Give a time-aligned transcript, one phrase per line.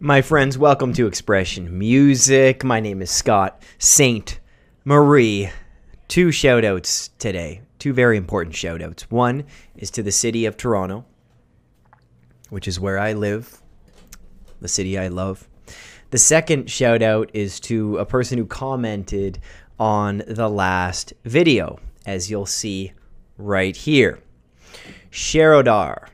[0.00, 2.62] My friends, welcome to Expression Music.
[2.62, 4.38] My name is Scott Saint
[4.84, 5.50] Marie.
[6.06, 9.10] Two shout outs today, two very important shout outs.
[9.10, 9.42] One
[9.74, 11.04] is to the city of Toronto,
[12.48, 13.60] which is where I live,
[14.60, 15.48] the city I love.
[16.10, 19.40] The second shout out is to a person who commented
[19.80, 22.92] on the last video, as you'll see
[23.36, 24.20] right here.
[25.10, 26.06] Sherodar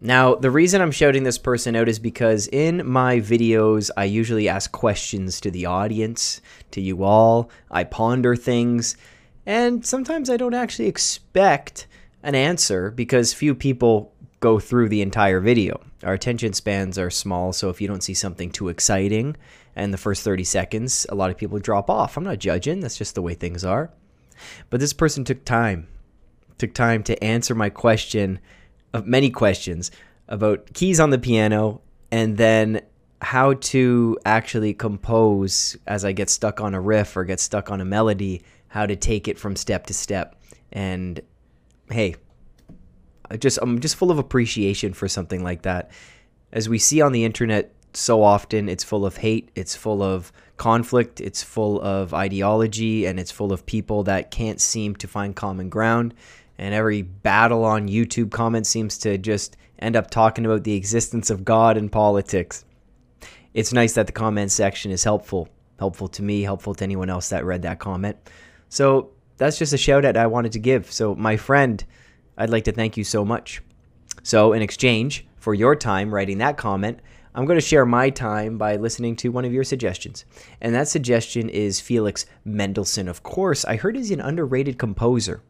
[0.00, 4.48] now, the reason I'm shouting this person out is because in my videos, I usually
[4.48, 7.50] ask questions to the audience, to you all.
[7.68, 8.96] I ponder things,
[9.44, 11.88] and sometimes I don't actually expect
[12.22, 15.80] an answer because few people go through the entire video.
[16.04, 19.36] Our attention spans are small, so if you don't see something too exciting
[19.74, 22.16] in the first 30 seconds, a lot of people drop off.
[22.16, 23.90] I'm not judging, that's just the way things are.
[24.70, 25.88] But this person took time,
[26.56, 28.38] took time to answer my question
[28.92, 29.90] of many questions
[30.28, 32.82] about keys on the piano and then
[33.20, 37.80] how to actually compose as I get stuck on a riff or get stuck on
[37.80, 40.36] a melody, how to take it from step to step.
[40.72, 41.20] And
[41.90, 42.16] hey,
[43.30, 45.90] I just I'm just full of appreciation for something like that.
[46.52, 50.32] As we see on the internet so often, it's full of hate, it's full of
[50.56, 55.34] conflict, it's full of ideology, and it's full of people that can't seem to find
[55.34, 56.14] common ground
[56.58, 61.30] and every battle on YouTube comment seems to just end up talking about the existence
[61.30, 62.64] of God and politics.
[63.54, 65.48] It's nice that the comment section is helpful,
[65.78, 68.16] helpful to me, helpful to anyone else that read that comment.
[68.68, 70.90] So that's just a shout out I wanted to give.
[70.90, 71.82] So, my friend,
[72.36, 73.62] I'd like to thank you so much.
[74.22, 76.98] So, in exchange for your time writing that comment,
[77.34, 80.24] I'm going to share my time by listening to one of your suggestions.
[80.60, 83.06] And that suggestion is Felix Mendelssohn.
[83.06, 85.42] Of course, I heard he's an underrated composer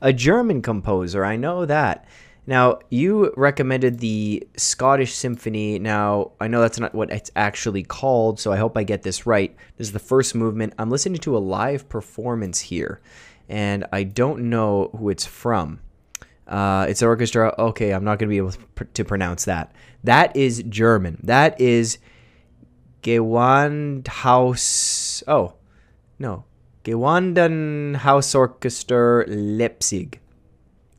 [0.00, 1.24] a German composer.
[1.24, 2.06] I know that.
[2.46, 5.78] Now, you recommended the Scottish Symphony.
[5.78, 9.26] Now, I know that's not what it's actually called, so I hope I get this
[9.26, 9.54] right.
[9.76, 10.74] This is the first movement.
[10.78, 13.00] I'm listening to a live performance here,
[13.48, 15.80] and I don't know who it's from.
[16.48, 17.54] Uh, it's an orchestra.
[17.56, 18.54] Okay, I'm not going to be able
[18.94, 19.72] to pronounce that.
[20.02, 21.20] That is German.
[21.22, 21.98] That is
[23.02, 24.02] Gewandhaus.
[25.28, 25.54] Oh,
[26.18, 26.44] no.
[26.84, 30.18] Gewandhausorchester Leipzig.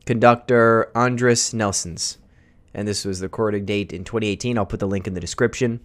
[0.06, 2.18] Conductor Andris Nelsons.
[2.72, 4.58] And this was the recording date in 2018.
[4.58, 5.80] I'll put the link in the description.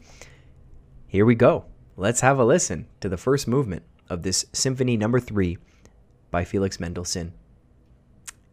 [1.07, 1.65] Here we go.
[1.95, 5.57] Let's have a listen to the first movement of this Symphony Number 3
[6.29, 7.33] by Felix Mendelssohn.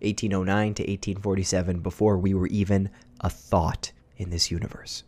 [0.01, 2.89] 1809 to 1847, before we were even
[3.21, 5.03] a thought in this universe.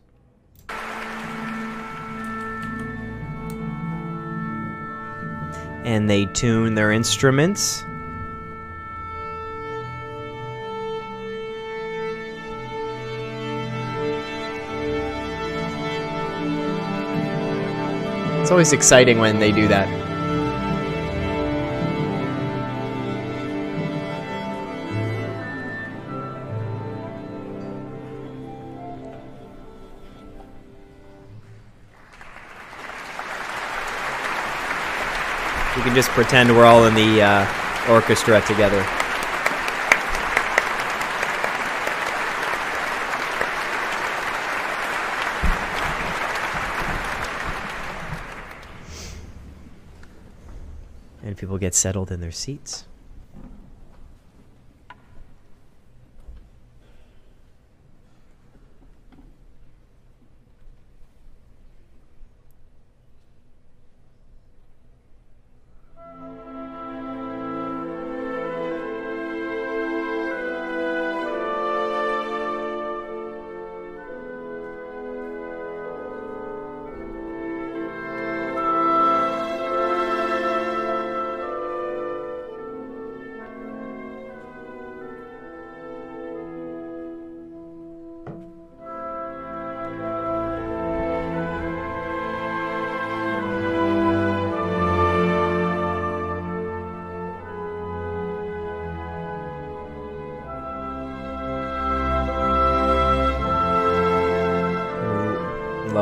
[5.87, 7.85] And they tune their instruments.
[18.41, 19.87] It's always exciting when they do that.
[35.77, 37.45] We can just pretend we're all in the uh,
[37.87, 38.81] orchestra together.
[51.21, 52.85] And people get settled in their seats.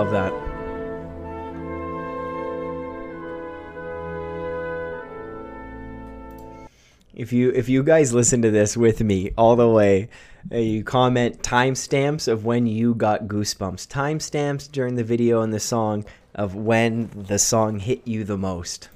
[0.06, 0.34] Love that.
[7.14, 10.10] If you if you guys listen to this with me all the way,
[10.52, 13.88] uh, you comment timestamps of when you got goosebumps.
[13.88, 16.06] Timestamps during the video and the song
[16.36, 18.90] of when the song hit you the most.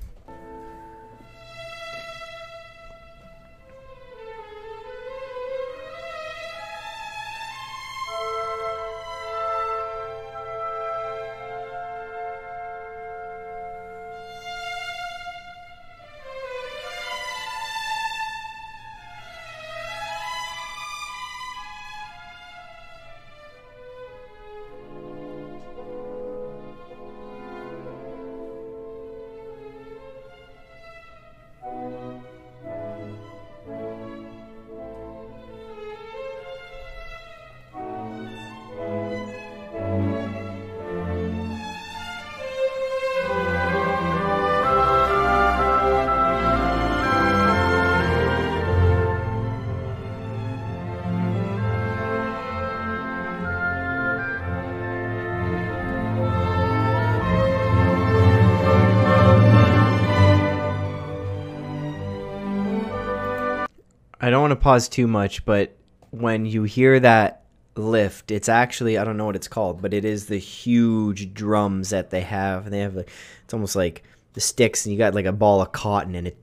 [64.29, 65.75] I don't want to pause too much, but
[66.11, 70.05] when you hear that lift, it's actually I don't know what it's called, but it
[70.05, 72.65] is the huge drums that they have.
[72.65, 73.09] And they have like
[73.43, 74.03] it's almost like
[74.33, 76.37] the sticks, and you got like a ball of cotton, and it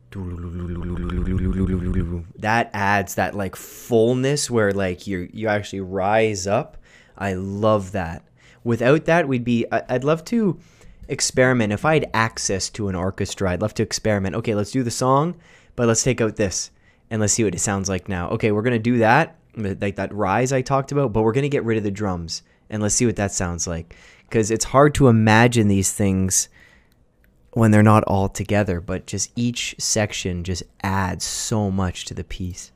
[2.41, 6.79] that adds that like fullness where like you you actually rise up.
[7.17, 8.25] I love that.
[8.65, 9.65] Without that, we'd be.
[9.71, 10.59] I'd love to
[11.07, 13.53] experiment if I had access to an orchestra.
[13.53, 14.35] I'd love to experiment.
[14.35, 15.37] Okay, let's do the song,
[15.77, 16.73] but let's take out this
[17.11, 18.29] and let's see what it sounds like now.
[18.31, 21.65] Okay, we're gonna do that, like that rise I talked about, but we're gonna get
[21.65, 23.95] rid of the drums and let's see what that sounds like.
[24.29, 26.49] Because it's hard to imagine these things
[27.53, 32.25] when they're not all together, but just each section just adds so much to the
[32.25, 32.73] piece.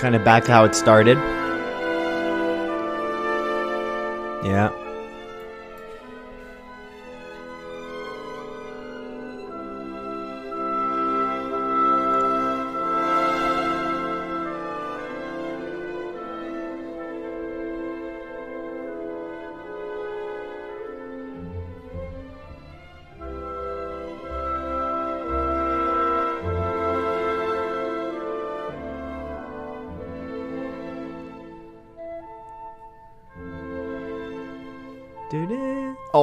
[0.00, 1.18] Kind of back to how it started.
[4.42, 4.72] Yeah.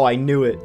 [0.08, 0.58] I knew it.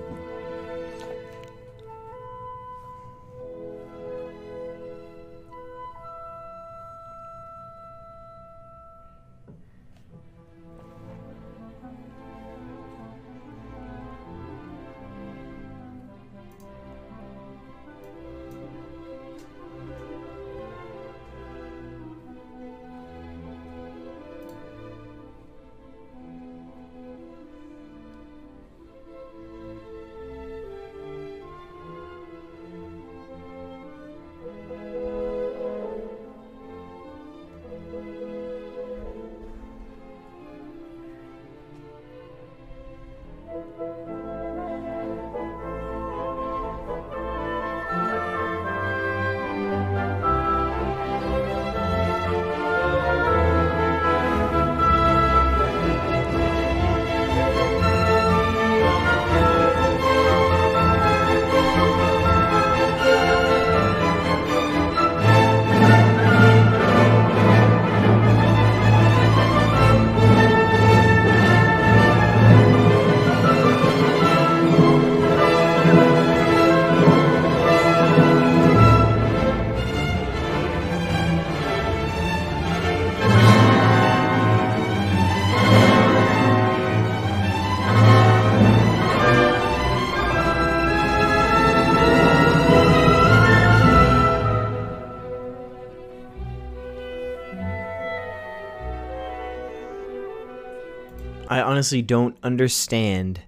[101.82, 103.40] Honestly don't understand.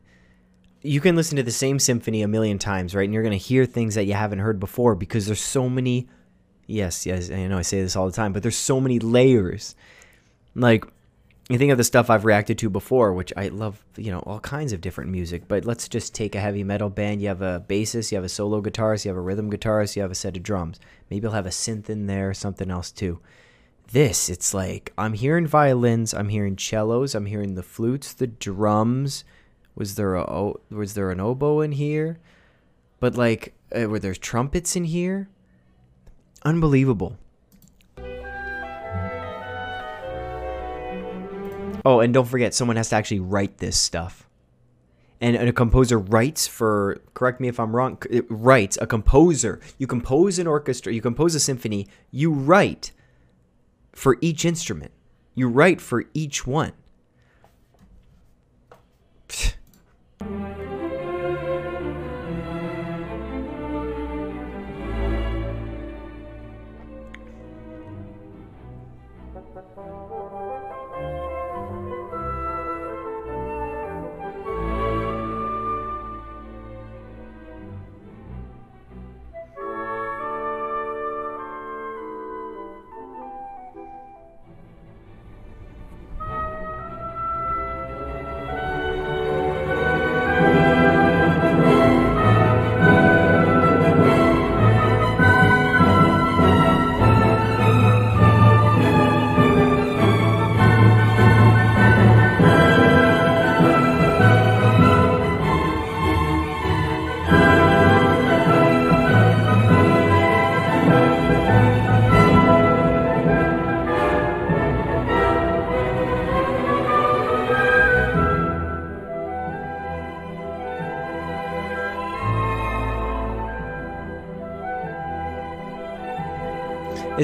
[0.83, 3.05] You can listen to the same symphony a million times, right?
[3.05, 6.09] And you're going to hear things that you haven't heard before because there's so many.
[6.67, 9.76] Yes, yes, I know I say this all the time, but there's so many layers.
[10.57, 10.85] Like,
[11.49, 14.41] you think of the stuff I've reacted to before, which I love, you know, all
[14.41, 15.47] kinds of different music.
[15.47, 17.23] But let's just take a heavy metal band.
[17.23, 20.03] You have a bassist, you have a solo guitarist, you have a rhythm guitarist, you
[20.03, 20.81] have a set of drums.
[21.09, 23.21] Maybe you'll have a synth in there, something else too
[23.93, 24.29] this.
[24.29, 29.25] It's like i'm hearing violins i'm hearing cellos i'm hearing the flutes the drums.
[29.75, 32.19] Was there a was there an oboe in here?
[33.00, 35.29] But like uh, were there trumpets in here?
[36.45, 37.17] Unbelievable.
[41.87, 44.29] Oh and don't forget someone has to actually write this stuff.
[45.21, 49.61] And a composer writes for correct me if i'm wrong it writes a composer.
[49.79, 52.93] You compose an orchestra you compose a symphony you write
[53.95, 54.93] for each instrument.
[55.35, 56.73] You write for each one.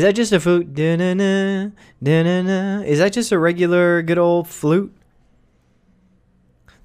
[0.01, 0.73] Is that just a flute?
[0.73, 2.81] Da-na-na, da-na-na.
[2.85, 4.97] Is that just a regular good old flute?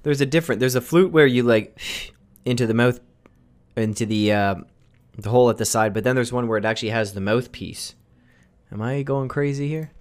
[0.02, 0.60] There's a different.
[0.60, 1.80] There's a flute where you like
[2.44, 3.00] into the mouth,
[3.74, 4.54] into the uh,
[5.16, 7.94] the hole at the side, but then there's one where it actually has the mouthpiece.
[8.70, 9.92] Am I going crazy here?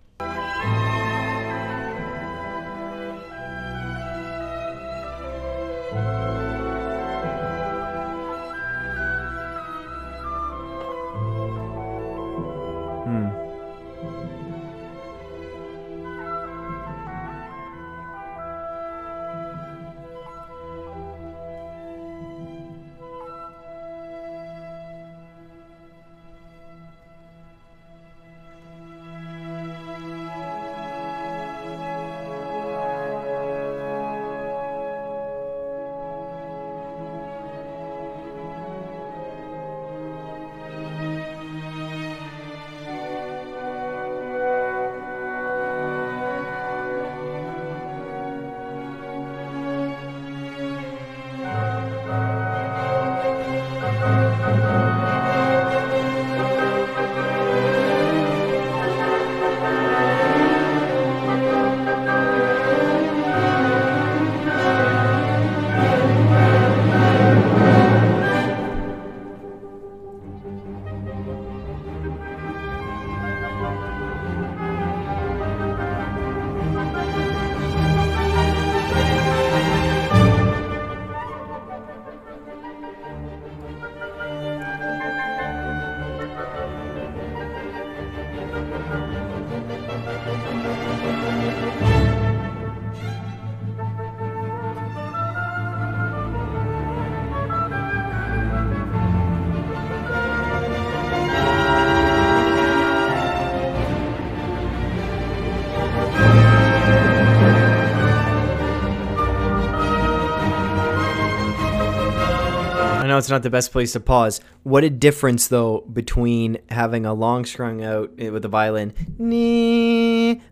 [113.26, 114.40] It's not the best place to pause.
[114.62, 118.94] What a difference, though, between having a long strung out eh, with the violin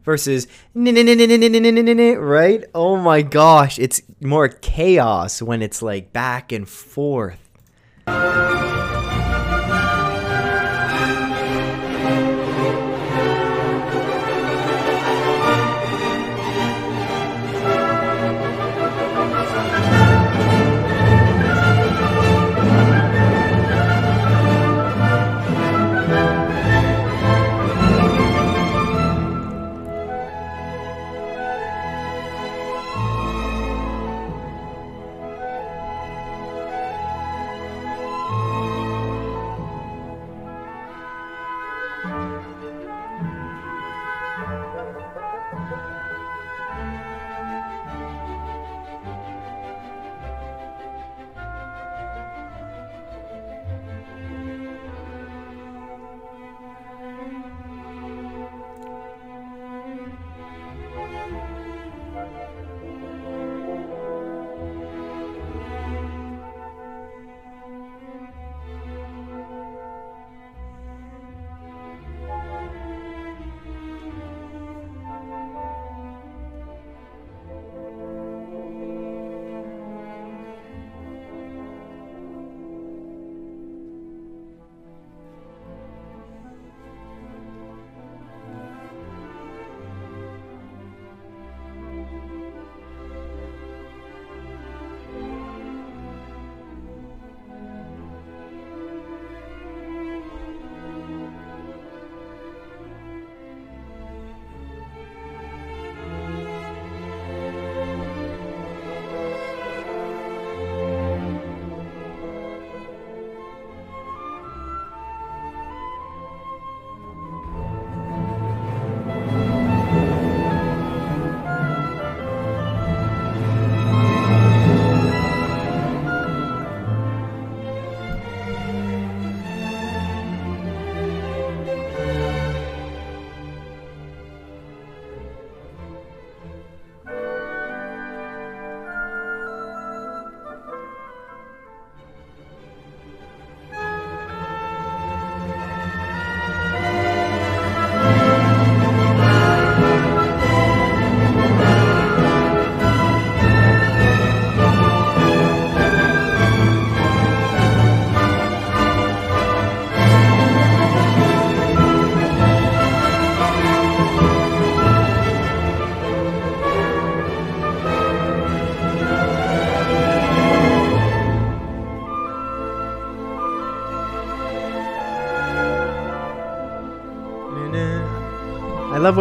[0.03, 0.47] versus
[2.19, 2.65] right?
[2.73, 7.37] Oh my gosh, it's more chaos when it's like back and forth.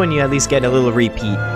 [0.03, 1.52] When you at least get a little repeat.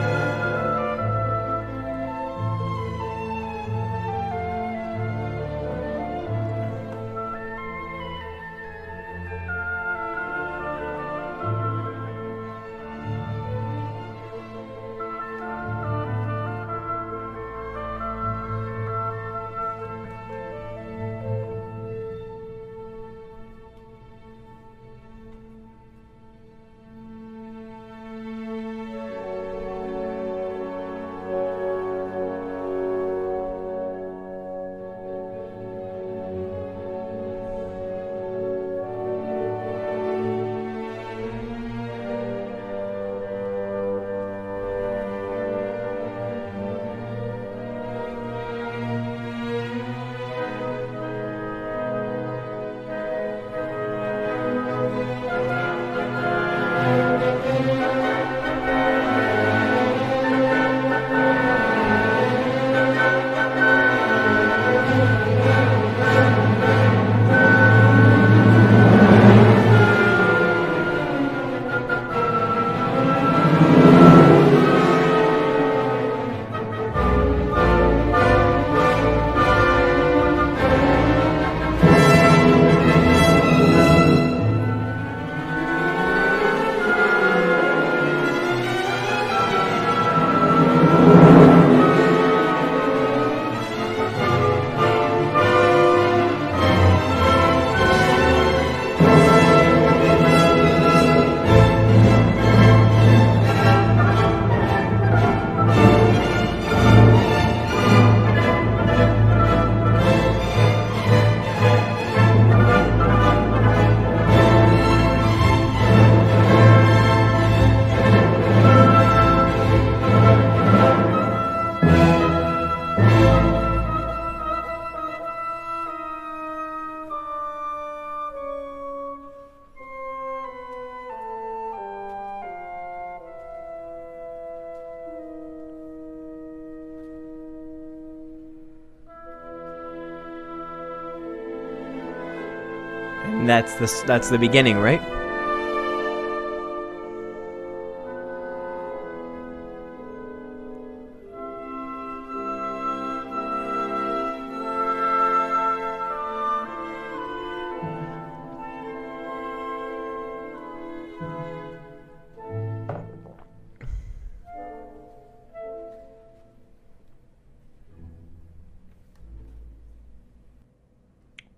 [143.45, 145.01] That's the that's the beginning, right?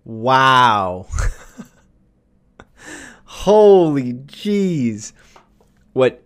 [0.04, 1.06] Wow.
[3.40, 5.14] Holy jeez.
[5.94, 6.22] What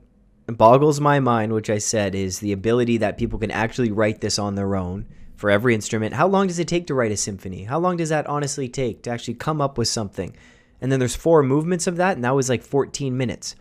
[0.49, 4.37] boggles my mind, which I said, is the ability that people can actually write this
[4.37, 6.15] on their own for every instrument.
[6.15, 7.63] How long does it take to write a symphony?
[7.63, 10.35] How long does that honestly take to actually come up with something?
[10.81, 13.55] And then there's four movements of that, and that was like 14 minutes.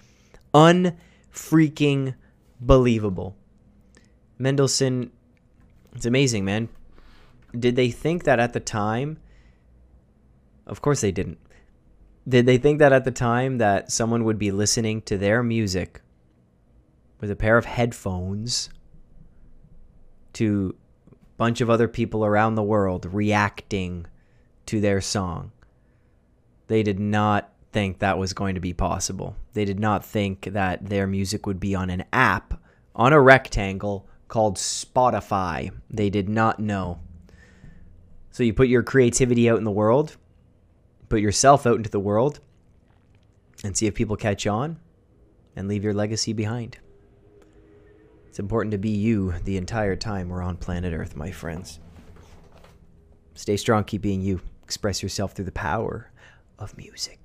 [0.55, 2.15] Unfreaking
[2.59, 3.35] believable.
[4.39, 5.11] Mendelssohn,
[5.95, 6.69] it's amazing, man.
[7.57, 9.19] Did they think that at the time
[10.65, 11.39] of course they didn't.
[12.27, 16.01] Did they think that at the time that someone would be listening to their music
[17.19, 18.69] with a pair of headphones
[20.33, 20.75] to
[21.11, 24.05] a bunch of other people around the world reacting
[24.67, 25.51] to their song?
[26.67, 29.35] They did not think that was going to be possible.
[29.53, 32.53] They did not think that their music would be on an app
[32.95, 35.71] on a rectangle called Spotify.
[35.89, 36.99] They did not know.
[38.31, 40.15] So you put your creativity out in the world
[41.13, 42.39] put yourself out into the world
[43.63, 44.79] and see if people catch on
[45.55, 46.79] and leave your legacy behind.
[48.27, 51.79] It's important to be you the entire time we're on planet Earth, my friends.
[53.35, 54.41] Stay strong, keep being you.
[54.63, 56.09] Express yourself through the power
[56.57, 57.22] of music.